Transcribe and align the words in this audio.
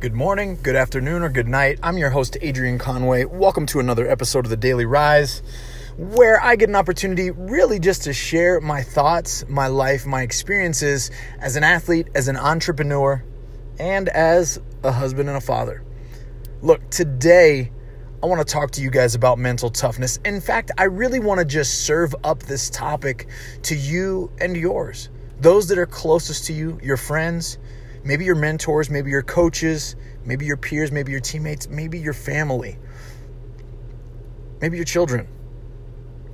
Good 0.00 0.14
morning, 0.14 0.58
good 0.62 0.76
afternoon, 0.76 1.20
or 1.20 1.28
good 1.28 1.46
night. 1.46 1.78
I'm 1.82 1.98
your 1.98 2.08
host, 2.08 2.38
Adrian 2.40 2.78
Conway. 2.78 3.26
Welcome 3.26 3.66
to 3.66 3.80
another 3.80 4.10
episode 4.10 4.46
of 4.46 4.48
the 4.48 4.56
Daily 4.56 4.86
Rise, 4.86 5.42
where 5.98 6.42
I 6.42 6.56
get 6.56 6.70
an 6.70 6.74
opportunity 6.74 7.30
really 7.30 7.78
just 7.78 8.04
to 8.04 8.14
share 8.14 8.62
my 8.62 8.82
thoughts, 8.82 9.44
my 9.46 9.66
life, 9.66 10.06
my 10.06 10.22
experiences 10.22 11.10
as 11.38 11.56
an 11.56 11.64
athlete, 11.64 12.08
as 12.14 12.28
an 12.28 12.38
entrepreneur, 12.38 13.22
and 13.78 14.08
as 14.08 14.58
a 14.82 14.90
husband 14.90 15.28
and 15.28 15.36
a 15.36 15.40
father. 15.42 15.84
Look, 16.62 16.88
today 16.88 17.70
I 18.22 18.26
want 18.26 18.40
to 18.40 18.50
talk 18.50 18.70
to 18.70 18.80
you 18.80 18.88
guys 18.88 19.14
about 19.14 19.38
mental 19.38 19.68
toughness. 19.68 20.16
In 20.24 20.40
fact, 20.40 20.70
I 20.78 20.84
really 20.84 21.20
want 21.20 21.40
to 21.40 21.44
just 21.44 21.84
serve 21.84 22.14
up 22.24 22.44
this 22.44 22.70
topic 22.70 23.28
to 23.64 23.76
you 23.76 24.32
and 24.40 24.56
yours. 24.56 25.10
Those 25.40 25.68
that 25.68 25.76
are 25.76 25.84
closest 25.84 26.46
to 26.46 26.54
you, 26.54 26.80
your 26.82 26.96
friends, 26.96 27.58
maybe 28.04 28.24
your 28.24 28.34
mentors, 28.34 28.90
maybe 28.90 29.10
your 29.10 29.22
coaches, 29.22 29.96
maybe 30.24 30.46
your 30.46 30.56
peers, 30.56 30.92
maybe 30.92 31.12
your 31.12 31.20
teammates, 31.20 31.68
maybe 31.68 31.98
your 31.98 32.12
family, 32.12 32.78
maybe 34.60 34.76
your 34.76 34.86
children. 34.86 35.26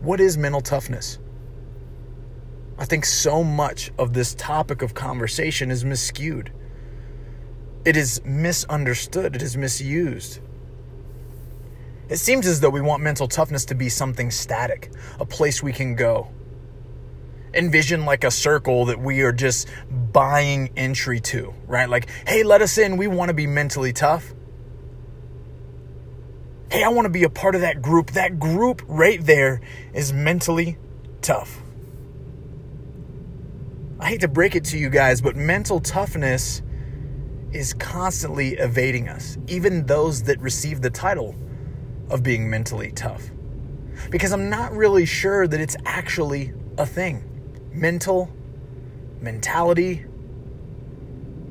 What 0.00 0.20
is 0.20 0.38
mental 0.38 0.60
toughness? 0.60 1.18
I 2.78 2.86
think 2.86 3.04
so 3.04 3.44
much 3.44 3.92
of 3.98 4.14
this 4.14 4.34
topic 4.34 4.80
of 4.80 4.94
conversation 4.94 5.70
is 5.70 5.84
miscued. 5.84 6.48
It 7.84 7.96
is 7.96 8.22
misunderstood. 8.24 9.36
It 9.36 9.42
is 9.42 9.56
misused. 9.56 10.40
It 12.08 12.16
seems 12.16 12.46
as 12.46 12.60
though 12.60 12.70
we 12.70 12.80
want 12.80 13.02
mental 13.02 13.28
toughness 13.28 13.66
to 13.66 13.74
be 13.74 13.88
something 13.88 14.30
static, 14.30 14.90
a 15.20 15.26
place 15.26 15.62
we 15.62 15.72
can 15.72 15.94
go. 15.94 16.30
Envision 17.52 18.04
like 18.04 18.24
a 18.24 18.30
circle 18.30 18.86
that 18.86 19.00
we 19.00 19.22
are 19.22 19.32
just 19.32 19.68
buying 20.12 20.70
entry 20.76 21.20
to, 21.20 21.54
right? 21.66 21.88
Like, 21.88 22.08
hey, 22.26 22.42
let 22.42 22.62
us 22.62 22.78
in. 22.78 22.96
We 22.96 23.08
want 23.08 23.28
to 23.28 23.34
be 23.34 23.46
mentally 23.46 23.92
tough. 23.92 24.32
Hey, 26.70 26.84
I 26.84 26.88
want 26.88 27.06
to 27.06 27.10
be 27.10 27.24
a 27.24 27.30
part 27.30 27.56
of 27.56 27.62
that 27.62 27.82
group. 27.82 28.12
That 28.12 28.38
group 28.38 28.82
right 28.86 29.20
there 29.24 29.60
is 29.92 30.12
mentally 30.12 30.78
tough. 31.20 31.60
I 33.98 34.06
hate 34.06 34.20
to 34.20 34.28
break 34.28 34.54
it 34.54 34.64
to 34.66 34.78
you 34.78 34.88
guys, 34.88 35.20
but 35.20 35.36
mental 35.36 35.80
toughness 35.80 36.62
is 37.52 37.74
constantly 37.74 38.54
evading 38.54 39.08
us, 39.08 39.36
even 39.48 39.84
those 39.86 40.22
that 40.22 40.40
receive 40.40 40.80
the 40.80 40.90
title 40.90 41.34
of 42.08 42.22
being 42.22 42.48
mentally 42.48 42.92
tough. 42.92 43.30
Because 44.10 44.32
I'm 44.32 44.48
not 44.48 44.72
really 44.72 45.04
sure 45.04 45.46
that 45.46 45.60
it's 45.60 45.76
actually 45.84 46.52
a 46.78 46.86
thing. 46.86 47.29
Mental, 47.72 48.30
mentality, 49.20 50.04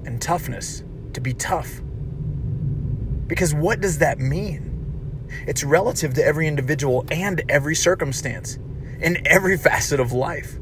and 0.06 0.22
toughness. 0.22 0.84
To 1.14 1.22
be 1.22 1.34
tough. 1.34 1.82
Because 3.28 3.54
what 3.54 3.82
does 3.82 3.98
that 3.98 4.20
mean? 4.20 5.26
It's 5.48 5.64
relative 5.64 6.14
to 6.16 6.26
every 6.26 6.48
individual 6.48 7.06
and 7.12 7.42
every 7.50 7.76
circumstance, 7.76 8.58
in 9.02 9.26
every 9.26 9.58
facet 9.68 10.00
of 10.00 10.12
life. 10.12 10.60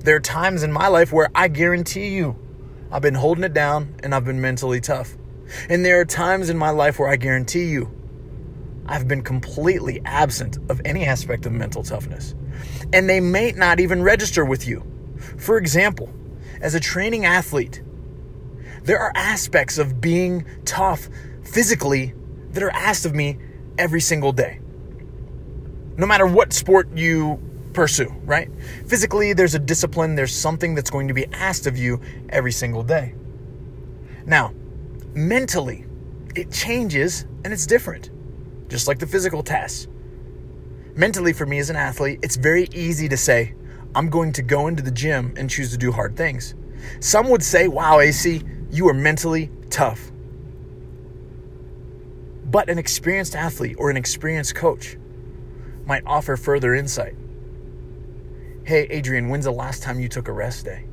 There 0.00 0.16
are 0.16 0.20
times 0.20 0.62
in 0.62 0.72
my 0.72 0.88
life 0.88 1.12
where 1.12 1.28
I 1.34 1.48
guarantee 1.48 2.08
you 2.08 2.36
I've 2.90 3.02
been 3.02 3.14
holding 3.14 3.44
it 3.44 3.52
down 3.52 3.96
and 4.02 4.14
I've 4.14 4.24
been 4.24 4.40
mentally 4.40 4.80
tough. 4.80 5.16
And 5.68 5.84
there 5.84 6.00
are 6.00 6.04
times 6.04 6.48
in 6.48 6.56
my 6.56 6.70
life 6.70 6.98
where 6.98 7.08
I 7.08 7.16
guarantee 7.16 7.64
you 7.64 7.90
I've 8.86 9.08
been 9.08 9.22
completely 9.22 10.00
absent 10.04 10.58
of 10.70 10.80
any 10.84 11.04
aspect 11.04 11.44
of 11.46 11.52
mental 11.52 11.82
toughness. 11.82 12.34
And 12.92 13.08
they 13.08 13.20
may 13.20 13.52
not 13.52 13.80
even 13.80 14.02
register 14.02 14.44
with 14.44 14.66
you. 14.66 14.84
For 15.38 15.58
example, 15.58 16.12
as 16.60 16.74
a 16.74 16.80
training 16.80 17.24
athlete, 17.24 17.82
there 18.82 18.98
are 18.98 19.12
aspects 19.14 19.78
of 19.78 20.00
being 20.00 20.46
tough 20.64 21.08
physically 21.42 22.14
that 22.50 22.62
are 22.62 22.70
asked 22.70 23.04
of 23.04 23.14
me 23.14 23.38
every 23.78 24.00
single 24.00 24.32
day. 24.32 24.60
No 25.96 26.06
matter 26.06 26.26
what 26.26 26.52
sport 26.52 26.88
you 26.96 27.40
pursue, 27.72 28.14
right? 28.24 28.50
Physically, 28.86 29.32
there's 29.32 29.54
a 29.54 29.58
discipline, 29.58 30.14
there's 30.14 30.34
something 30.34 30.74
that's 30.74 30.90
going 30.90 31.08
to 31.08 31.14
be 31.14 31.26
asked 31.32 31.66
of 31.66 31.76
you 31.76 32.00
every 32.28 32.52
single 32.52 32.82
day. 32.82 33.14
Now, 34.24 34.52
mentally, 35.14 35.86
it 36.34 36.50
changes 36.50 37.26
and 37.44 37.52
it's 37.52 37.66
different 37.66 38.10
just 38.68 38.88
like 38.88 38.98
the 38.98 39.06
physical 39.06 39.42
tests. 39.42 39.88
Mentally, 40.96 41.34
for 41.34 41.44
me 41.44 41.58
as 41.58 41.68
an 41.68 41.76
athlete, 41.76 42.20
it's 42.22 42.36
very 42.36 42.68
easy 42.72 43.06
to 43.06 43.18
say, 43.18 43.54
I'm 43.94 44.08
going 44.08 44.32
to 44.32 44.42
go 44.42 44.66
into 44.66 44.82
the 44.82 44.90
gym 44.90 45.34
and 45.36 45.48
choose 45.48 45.70
to 45.72 45.76
do 45.76 45.92
hard 45.92 46.16
things. 46.16 46.54
Some 47.00 47.28
would 47.28 47.42
say, 47.42 47.68
wow, 47.68 48.00
AC, 48.00 48.42
you 48.70 48.88
are 48.88 48.94
mentally 48.94 49.50
tough. 49.68 50.10
But 52.46 52.70
an 52.70 52.78
experienced 52.78 53.36
athlete 53.36 53.76
or 53.78 53.90
an 53.90 53.98
experienced 53.98 54.54
coach 54.54 54.96
might 55.84 56.02
offer 56.06 56.34
further 56.36 56.74
insight. 56.74 57.14
Hey, 58.64 58.86
Adrian, 58.88 59.28
when's 59.28 59.44
the 59.44 59.52
last 59.52 59.82
time 59.82 60.00
you 60.00 60.08
took 60.08 60.28
a 60.28 60.32
rest 60.32 60.64
day? 60.64 60.86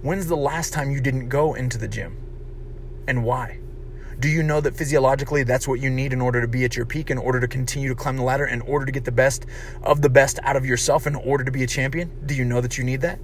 When's 0.00 0.28
the 0.28 0.36
last 0.36 0.72
time 0.72 0.90
you 0.90 1.00
didn't 1.00 1.28
go 1.28 1.52
into 1.54 1.76
the 1.76 1.88
gym? 1.88 2.16
And 3.06 3.22
why? 3.22 3.59
Do 4.20 4.28
you 4.28 4.42
know 4.42 4.60
that 4.60 4.76
physiologically 4.76 5.44
that's 5.44 5.66
what 5.66 5.80
you 5.80 5.88
need 5.88 6.12
in 6.12 6.20
order 6.20 6.42
to 6.42 6.48
be 6.48 6.64
at 6.64 6.76
your 6.76 6.84
peak, 6.84 7.10
in 7.10 7.16
order 7.16 7.40
to 7.40 7.48
continue 7.48 7.88
to 7.88 7.94
climb 7.94 8.16
the 8.16 8.22
ladder, 8.22 8.46
in 8.46 8.60
order 8.62 8.84
to 8.84 8.92
get 8.92 9.06
the 9.06 9.12
best 9.12 9.46
of 9.82 10.02
the 10.02 10.10
best 10.10 10.38
out 10.42 10.56
of 10.56 10.66
yourself, 10.66 11.06
in 11.06 11.14
order 11.14 11.42
to 11.42 11.50
be 11.50 11.62
a 11.62 11.66
champion? 11.66 12.10
Do 12.26 12.34
you 12.34 12.44
know 12.44 12.60
that 12.60 12.76
you 12.76 12.84
need 12.84 13.00
that? 13.00 13.18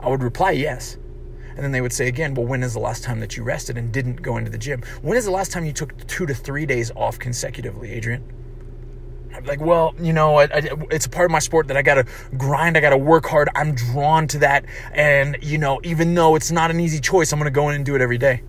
I 0.00 0.08
would 0.08 0.22
reply 0.22 0.52
yes. 0.52 0.96
And 1.54 1.58
then 1.58 1.70
they 1.70 1.82
would 1.82 1.92
say 1.92 2.08
again, 2.08 2.32
well, 2.32 2.46
when 2.46 2.62
is 2.62 2.72
the 2.72 2.80
last 2.80 3.04
time 3.04 3.20
that 3.20 3.36
you 3.36 3.42
rested 3.42 3.76
and 3.76 3.92
didn't 3.92 4.22
go 4.22 4.38
into 4.38 4.50
the 4.50 4.56
gym? 4.56 4.82
When 5.02 5.18
is 5.18 5.26
the 5.26 5.30
last 5.30 5.52
time 5.52 5.66
you 5.66 5.72
took 5.72 6.06
two 6.06 6.24
to 6.24 6.34
three 6.34 6.64
days 6.64 6.90
off 6.92 7.18
consecutively, 7.18 7.92
Adrian? 7.92 8.24
I'm 9.34 9.44
like, 9.44 9.60
well, 9.60 9.94
you 10.00 10.14
know, 10.14 10.36
I, 10.36 10.44
I, 10.44 10.62
it's 10.90 11.04
a 11.04 11.10
part 11.10 11.26
of 11.26 11.30
my 11.30 11.40
sport 11.40 11.68
that 11.68 11.76
I 11.76 11.82
gotta 11.82 12.06
grind, 12.38 12.78
I 12.78 12.80
gotta 12.80 12.96
work 12.96 13.26
hard. 13.26 13.50
I'm 13.54 13.74
drawn 13.74 14.26
to 14.28 14.38
that. 14.38 14.64
And, 14.92 15.36
you 15.42 15.58
know, 15.58 15.78
even 15.84 16.14
though 16.14 16.36
it's 16.36 16.50
not 16.50 16.70
an 16.70 16.80
easy 16.80 17.00
choice, 17.00 17.32
I'm 17.32 17.38
gonna 17.38 17.50
go 17.50 17.68
in 17.68 17.74
and 17.74 17.84
do 17.84 17.94
it 17.94 18.00
every 18.00 18.18
day. 18.18 18.42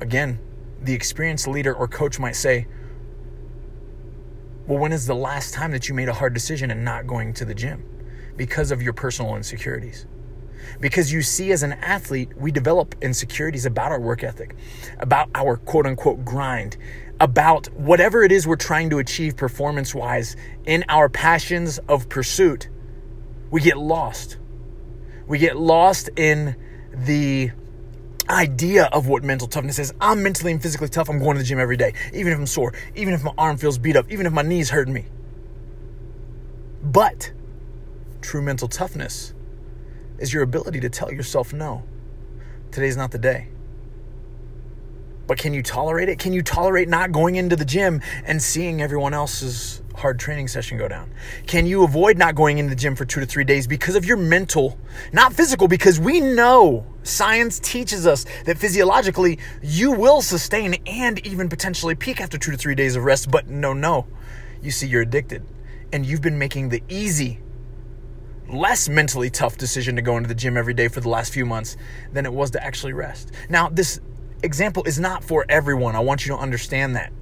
Again, 0.00 0.38
the 0.82 0.92
experienced 0.92 1.46
leader 1.46 1.74
or 1.74 1.88
coach 1.88 2.18
might 2.18 2.36
say, 2.36 2.66
Well, 4.66 4.78
when 4.78 4.92
is 4.92 5.06
the 5.06 5.14
last 5.14 5.54
time 5.54 5.70
that 5.72 5.88
you 5.88 5.94
made 5.94 6.08
a 6.08 6.14
hard 6.14 6.34
decision 6.34 6.70
and 6.70 6.84
not 6.84 7.06
going 7.06 7.32
to 7.34 7.44
the 7.44 7.54
gym 7.54 7.84
because 8.36 8.70
of 8.70 8.82
your 8.82 8.92
personal 8.92 9.36
insecurities? 9.36 10.06
Because 10.80 11.12
you 11.12 11.22
see, 11.22 11.52
as 11.52 11.62
an 11.62 11.72
athlete, 11.74 12.30
we 12.36 12.50
develop 12.50 12.94
insecurities 13.02 13.66
about 13.66 13.92
our 13.92 14.00
work 14.00 14.24
ethic, 14.24 14.56
about 14.98 15.28
our 15.34 15.56
quote 15.56 15.86
unquote 15.86 16.24
grind, 16.24 16.76
about 17.20 17.66
whatever 17.74 18.22
it 18.22 18.32
is 18.32 18.46
we're 18.46 18.56
trying 18.56 18.90
to 18.90 18.98
achieve 18.98 19.36
performance 19.36 19.94
wise 19.94 20.36
in 20.66 20.84
our 20.88 21.08
passions 21.08 21.78
of 21.88 22.08
pursuit. 22.08 22.68
We 23.50 23.60
get 23.60 23.78
lost. 23.78 24.38
We 25.26 25.38
get 25.38 25.56
lost 25.56 26.10
in 26.16 26.56
the 26.92 27.50
idea 28.28 28.84
of 28.92 29.08
what 29.08 29.22
mental 29.22 29.48
toughness 29.48 29.78
is. 29.78 29.92
I'm 30.00 30.22
mentally 30.22 30.52
and 30.52 30.62
physically 30.62 30.88
tough. 30.88 31.08
I'm 31.08 31.18
going 31.18 31.36
to 31.36 31.42
the 31.42 31.46
gym 31.46 31.58
every 31.58 31.76
day, 31.76 31.94
even 32.12 32.32
if 32.32 32.38
I'm 32.38 32.46
sore, 32.46 32.72
even 32.94 33.14
if 33.14 33.22
my 33.22 33.32
arm 33.36 33.56
feels 33.56 33.78
beat 33.78 33.96
up, 33.96 34.10
even 34.10 34.26
if 34.26 34.32
my 34.32 34.42
knees 34.42 34.70
hurting 34.70 34.94
me. 34.94 35.06
But 36.82 37.32
true 38.20 38.42
mental 38.42 38.68
toughness 38.68 39.34
is 40.18 40.32
your 40.32 40.42
ability 40.42 40.80
to 40.80 40.88
tell 40.88 41.12
yourself 41.12 41.52
no. 41.52 41.84
Today's 42.70 42.96
not 42.96 43.10
the 43.10 43.18
day. 43.18 43.48
But 45.26 45.38
can 45.38 45.54
you 45.54 45.62
tolerate 45.62 46.08
it? 46.08 46.18
Can 46.18 46.32
you 46.32 46.42
tolerate 46.42 46.88
not 46.88 47.12
going 47.12 47.36
into 47.36 47.56
the 47.56 47.64
gym 47.64 48.02
and 48.24 48.42
seeing 48.42 48.82
everyone 48.82 49.14
else's 49.14 49.80
hard 49.94 50.18
training 50.18 50.48
session 50.48 50.78
go 50.78 50.88
down? 50.88 51.12
Can 51.46 51.66
you 51.66 51.84
avoid 51.84 52.18
not 52.18 52.34
going 52.34 52.58
into 52.58 52.70
the 52.70 52.76
gym 52.76 52.94
for 52.94 53.04
two 53.04 53.20
to 53.20 53.26
three 53.26 53.44
days 53.44 53.66
because 53.66 53.94
of 53.94 54.04
your 54.04 54.16
mental, 54.16 54.78
not 55.12 55.32
physical? 55.32 55.68
Because 55.68 55.98
we 56.00 56.20
know 56.20 56.86
science 57.02 57.58
teaches 57.60 58.06
us 58.06 58.24
that 58.44 58.58
physiologically 58.58 59.38
you 59.62 59.92
will 59.92 60.22
sustain 60.22 60.74
and 60.86 61.24
even 61.26 61.48
potentially 61.48 61.94
peak 61.94 62.20
after 62.20 62.38
two 62.38 62.50
to 62.50 62.56
three 62.56 62.74
days 62.74 62.96
of 62.96 63.04
rest. 63.04 63.30
But 63.30 63.48
no, 63.48 63.72
no. 63.72 64.06
You 64.62 64.70
see, 64.70 64.86
you're 64.86 65.02
addicted 65.02 65.44
and 65.92 66.04
you've 66.04 66.22
been 66.22 66.38
making 66.38 66.70
the 66.70 66.82
easy, 66.88 67.40
less 68.48 68.88
mentally 68.88 69.30
tough 69.30 69.56
decision 69.56 69.96
to 69.96 70.02
go 70.02 70.16
into 70.16 70.28
the 70.28 70.34
gym 70.34 70.56
every 70.56 70.74
day 70.74 70.88
for 70.88 71.00
the 71.00 71.08
last 71.08 71.32
few 71.32 71.46
months 71.46 71.76
than 72.12 72.26
it 72.26 72.32
was 72.32 72.50
to 72.52 72.64
actually 72.64 72.92
rest. 72.92 73.30
Now, 73.48 73.68
this 73.68 74.00
example 74.42 74.82
is 74.84 74.98
not 74.98 75.22
for 75.22 75.46
everyone. 75.48 75.94
I 75.96 76.00
want 76.00 76.26
you 76.26 76.34
to 76.34 76.38
understand 76.38 76.96
that. 76.96 77.12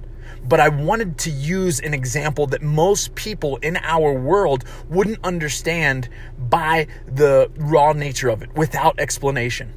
But 0.43 0.59
I 0.59 0.69
wanted 0.69 1.17
to 1.19 1.29
use 1.29 1.79
an 1.79 1.93
example 1.93 2.47
that 2.47 2.61
most 2.61 3.15
people 3.15 3.57
in 3.57 3.77
our 3.77 4.13
world 4.13 4.65
wouldn't 4.89 5.19
understand 5.23 6.09
by 6.37 6.87
the 7.07 7.51
raw 7.55 7.93
nature 7.93 8.29
of 8.29 8.41
it 8.41 8.53
without 8.55 8.99
explanation. 8.99 9.73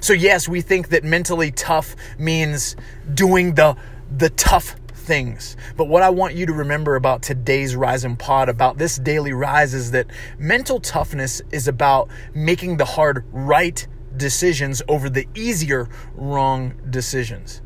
So 0.00 0.12
yes, 0.12 0.48
we 0.48 0.60
think 0.60 0.88
that 0.90 1.04
mentally 1.04 1.50
tough 1.50 1.96
means 2.18 2.76
doing 3.12 3.54
the 3.54 3.76
the 4.16 4.30
tough 4.30 4.76
things. 5.06 5.56
But 5.76 5.86
what 5.86 6.02
I 6.02 6.10
want 6.10 6.34
you 6.34 6.46
to 6.46 6.52
remember 6.52 6.96
about 6.96 7.22
today's 7.22 7.74
Rise 7.74 8.04
and 8.04 8.18
Pod, 8.18 8.48
about 8.48 8.76
this 8.78 8.96
daily 8.96 9.32
rise, 9.32 9.72
is 9.72 9.92
that 9.92 10.06
mental 10.38 10.80
toughness 10.80 11.40
is 11.50 11.68
about 11.68 12.08
making 12.34 12.76
the 12.76 12.84
hard 12.84 13.24
right 13.32 13.86
decisions 14.16 14.82
over 14.88 15.08
the 15.08 15.26
easier 15.34 15.88
wrong 16.14 16.74
decisions. 16.90 17.62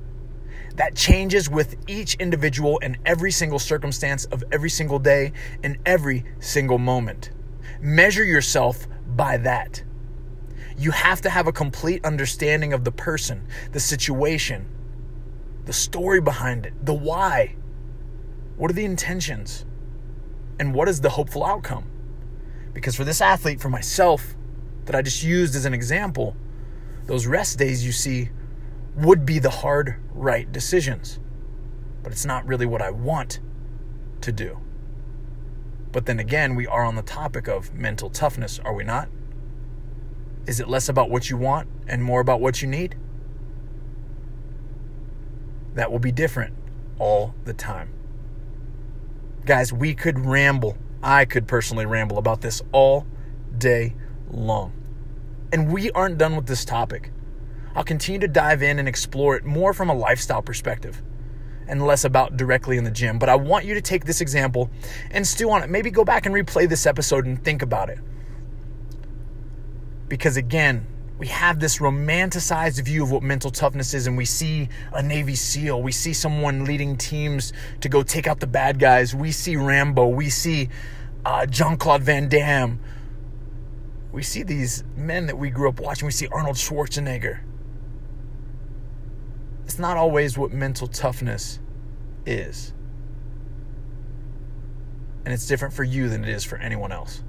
That 0.81 0.95
changes 0.95 1.51
with 1.51 1.77
each 1.91 2.15
individual 2.15 2.79
in 2.79 2.97
every 3.05 3.33
single 3.33 3.59
circumstance 3.59 4.25
of 4.25 4.43
every 4.51 4.71
single 4.71 4.99
day 4.99 5.35
in 5.63 5.79
every 5.85 6.25
single 6.39 6.79
moment. 6.79 7.33
Measure 7.83 8.25
yourself 8.25 8.89
by 9.15 9.37
that. 9.37 9.83
You 10.79 10.93
have 10.93 11.21
to 11.21 11.29
have 11.29 11.47
a 11.47 11.53
complete 11.53 12.03
understanding 12.03 12.73
of 12.73 12.85
the 12.85 12.93
person, 12.93 13.47
the 13.73 13.79
situation, 13.79 14.71
the 15.67 15.75
story 15.75 16.19
behind 16.19 16.65
it, 16.65 16.73
the 16.83 16.95
why. 16.95 17.57
What 18.57 18.71
are 18.71 18.75
the 18.75 18.87
intentions? 18.87 19.67
And 20.59 20.75
what 20.75 20.89
is 20.89 21.03
the 21.03 21.11
hopeful 21.11 21.45
outcome? 21.45 21.91
Because 22.73 22.97
for 22.97 23.05
this 23.05 23.21
athlete, 23.21 23.61
for 23.61 23.69
myself, 23.69 24.35
that 24.87 24.95
I 24.95 25.03
just 25.03 25.23
used 25.23 25.55
as 25.55 25.67
an 25.67 25.75
example, 25.75 26.35
those 27.05 27.27
rest 27.27 27.59
days 27.59 27.85
you 27.85 27.93
see 27.93 28.31
would 28.97 29.25
be 29.25 29.39
the 29.39 29.51
hard, 29.51 29.97
right 30.13 30.51
decisions. 30.51 31.19
But 32.03 32.13
it's 32.13 32.25
not 32.25 32.47
really 32.47 32.67
what 32.67 32.83
I 32.83 32.91
want 32.91 33.41
to 34.23 34.33
do. 34.33 34.61
But 35.93 36.07
then 36.07 36.21
again, 36.21 36.55
we 36.55 36.67
are 36.67 36.85
on 36.85 36.95
the 36.95 37.03
topic 37.03 37.49
of 37.49 37.75
mental 37.75 38.11
toughness, 38.11 38.61
are 38.65 38.73
we 38.73 38.85
not? 38.85 39.09
Is 40.47 40.61
it 40.61 40.69
less 40.69 40.89
about 40.89 41.11
what 41.11 41.31
you 41.31 41.37
want 41.37 41.69
and 41.87 42.03
more 42.03 42.21
about 42.21 42.41
what 42.41 42.63
you 42.63 42.69
need? 42.69 42.97
That 45.75 45.91
will 45.91 45.99
be 45.99 46.13
different 46.13 46.55
all 46.99 47.35
the 47.45 47.53
time. 47.53 47.93
Guys, 49.45 49.73
we 49.73 49.95
could 49.95 50.19
ramble. 50.19 50.77
I 51.03 51.25
could 51.25 51.47
personally 51.47 51.87
ramble 51.87 52.19
about 52.19 52.41
this 52.41 52.63
all 52.73 53.07
day 53.57 53.95
long. 54.31 54.73
And 55.53 55.73
we 55.73 55.91
aren't 55.91 56.19
done 56.19 56.37
with 56.37 56.47
this 56.47 56.65
topic. 56.65 57.11
I'll 57.75 57.85
continue 57.85 58.21
to 58.21 58.29
dive 58.29 58.63
in 58.63 58.79
and 58.79 58.89
explore 58.89 59.37
it 59.37 59.45
more 59.45 59.73
from 59.73 59.91
a 59.91 59.95
lifestyle 59.95 60.43
perspective 60.43 61.03
and 61.69 61.87
less 61.87 62.05
about 62.05 62.37
directly 62.37 62.77
in 62.77 62.85
the 62.85 62.91
gym. 62.91 63.19
But 63.19 63.29
I 63.29 63.37
want 63.37 63.65
you 63.65 63.75
to 63.75 63.81
take 63.81 64.05
this 64.05 64.21
example 64.21 64.71
and 65.13 65.27
stew 65.27 65.51
on 65.51 65.63
it. 65.63 65.71
Maybe 65.71 65.91
go 65.91 66.05
back 66.05 66.27
and 66.27 66.35
replay 66.35 66.69
this 66.69 66.85
episode 66.85 67.27
and 67.27 67.43
think 67.43 67.63
about 67.63 67.89
it. 67.89 68.01
Because 70.09 70.37
again, 70.37 70.87
we 71.17 71.29
have 71.29 71.61
this 71.61 71.79
romanticized 71.79 72.83
view 72.85 73.05
of 73.05 73.13
what 73.13 73.23
mental 73.23 73.51
toughness 73.51 73.95
is, 73.95 74.07
and 74.07 74.17
we 74.17 74.25
see 74.25 74.69
a 74.93 75.03
Navy 75.03 75.35
SEAL. 75.37 75.83
We 75.83 75.93
see 75.93 76.13
someone 76.13 76.65
leading 76.65 76.97
teams 76.97 77.53
to 77.83 77.89
go 77.89 78.03
take 78.03 78.27
out 78.27 78.41
the 78.41 78.47
bad 78.47 78.79
guys. 78.79 79.15
We 79.15 79.31
see 79.31 79.55
Rambo. 79.55 80.09
We 80.09 80.31
see 80.31 80.71
uh, 81.25 81.47
Jean 81.47 81.77
Claude 81.77 82.03
Van 82.03 82.29
Damme. 82.29 82.81
We 84.11 84.23
see 84.23 84.43
these 84.43 84.83
men 84.97 85.27
that 85.27 85.39
we 85.39 85.51
grew 85.51 85.69
up 85.69 85.79
watching. 85.79 86.07
We 86.07 86.13
see 86.13 86.27
Arnold 86.29 86.57
Schwarzenegger. 86.57 87.41
It's 89.71 89.79
not 89.79 89.97
always 89.97 90.37
what 90.37 90.51
mental 90.51 90.89
toughness 90.89 91.61
is. 92.27 92.75
And 95.25 95.33
it's 95.33 95.47
different 95.47 95.73
for 95.73 95.85
you 95.85 96.09
than 96.09 96.25
it 96.25 96.29
is 96.29 96.43
for 96.43 96.59
anyone 96.59 96.91
else. 96.91 97.23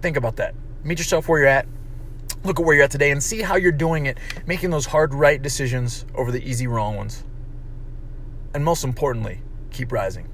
Think 0.00 0.16
about 0.16 0.36
that. 0.36 0.54
Meet 0.84 0.98
yourself 0.98 1.28
where 1.28 1.40
you're 1.40 1.48
at. 1.48 1.66
Look 2.44 2.60
at 2.60 2.64
where 2.64 2.76
you're 2.76 2.84
at 2.84 2.92
today 2.92 3.10
and 3.10 3.20
see 3.20 3.42
how 3.42 3.56
you're 3.56 3.72
doing 3.72 4.06
it, 4.06 4.18
making 4.46 4.70
those 4.70 4.86
hard 4.86 5.12
right 5.12 5.42
decisions 5.42 6.06
over 6.14 6.30
the 6.30 6.48
easy 6.48 6.68
wrong 6.68 6.94
ones. 6.94 7.24
And 8.54 8.64
most 8.64 8.84
importantly, 8.84 9.40
keep 9.72 9.90
rising. 9.90 10.28